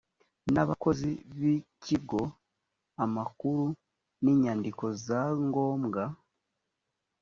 [0.53, 2.21] n abakozi b ikigo
[3.03, 3.65] amakuru
[4.23, 6.03] n inyandiko za ngombwa